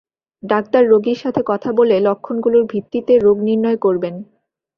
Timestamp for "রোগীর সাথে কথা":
0.87-1.69